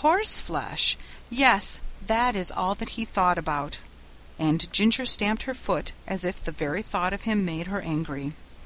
'Horseflesh'! 0.00 0.98
Yes, 1.30 1.80
that 2.06 2.36
is 2.36 2.50
all 2.52 2.74
that 2.74 2.90
he 3.00 3.06
thought 3.06 3.38
about," 3.38 3.78
and 4.38 4.70
Ginger 4.70 5.06
stamped 5.06 5.44
her 5.44 5.54
foot 5.54 5.92
as 6.06 6.22
if 6.26 6.42
the 6.44 6.52
very 6.52 6.82
thought 6.82 7.14
of 7.14 7.22
him 7.22 7.46
made 7.46 7.68
her 7.68 7.80
angry. 7.80 8.34